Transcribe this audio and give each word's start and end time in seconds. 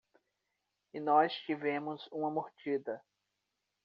E 0.91 0.99
nós 0.99 1.31
tivemos 1.45 2.07
uma 2.11 2.31
mordida. 2.31 2.99